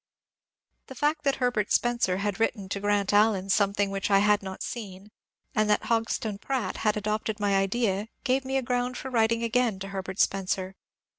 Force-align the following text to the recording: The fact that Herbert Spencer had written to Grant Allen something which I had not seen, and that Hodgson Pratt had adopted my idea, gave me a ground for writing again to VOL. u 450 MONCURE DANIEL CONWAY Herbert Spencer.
The 0.87 0.95
fact 0.95 1.23
that 1.25 1.35
Herbert 1.35 1.71
Spencer 1.71 2.17
had 2.17 2.39
written 2.39 2.67
to 2.69 2.79
Grant 2.79 3.13
Allen 3.13 3.51
something 3.51 3.91
which 3.91 4.09
I 4.09 4.17
had 4.17 4.41
not 4.41 4.63
seen, 4.63 5.11
and 5.53 5.69
that 5.69 5.83
Hodgson 5.83 6.39
Pratt 6.39 6.77
had 6.77 6.97
adopted 6.97 7.39
my 7.39 7.55
idea, 7.55 8.07
gave 8.23 8.43
me 8.43 8.57
a 8.57 8.63
ground 8.63 8.97
for 8.97 9.11
writing 9.11 9.43
again 9.43 9.77
to 9.77 9.85
VOL. 9.89 9.89
u 9.89 9.91
450 9.91 9.91
MONCURE 9.91 9.91
DANIEL 9.91 9.93
CONWAY 9.93 9.93
Herbert 9.93 10.19
Spencer. 10.19 10.75